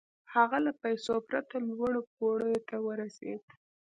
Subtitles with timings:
[0.33, 3.41] هغه له پيسو پرته لوړو پوړيو ته ورسېد.